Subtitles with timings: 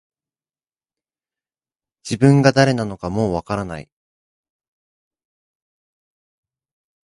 [2.03, 3.87] 自分が誰なのかもう分からない